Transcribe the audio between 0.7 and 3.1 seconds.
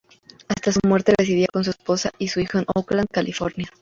su muerte residía con su esposa y un hijo en Oakland,